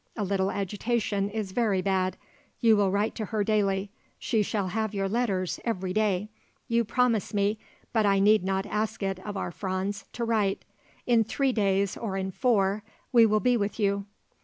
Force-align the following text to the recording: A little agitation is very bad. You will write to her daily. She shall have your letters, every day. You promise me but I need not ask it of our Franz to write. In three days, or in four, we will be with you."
A 0.17 0.23
little 0.23 0.49
agitation 0.49 1.29
is 1.29 1.51
very 1.51 1.79
bad. 1.79 2.17
You 2.59 2.75
will 2.75 2.89
write 2.89 3.13
to 3.17 3.25
her 3.25 3.43
daily. 3.43 3.91
She 4.17 4.41
shall 4.41 4.69
have 4.69 4.95
your 4.95 5.07
letters, 5.07 5.59
every 5.63 5.93
day. 5.93 6.29
You 6.67 6.83
promise 6.83 7.35
me 7.35 7.59
but 7.93 8.03
I 8.07 8.17
need 8.19 8.43
not 8.43 8.65
ask 8.65 9.03
it 9.03 9.19
of 9.19 9.37
our 9.37 9.51
Franz 9.51 10.05
to 10.13 10.23
write. 10.25 10.65
In 11.05 11.23
three 11.23 11.51
days, 11.51 11.97
or 11.97 12.17
in 12.17 12.31
four, 12.31 12.81
we 13.11 13.27
will 13.27 13.41
be 13.41 13.55
with 13.55 13.79
you." 13.79 14.07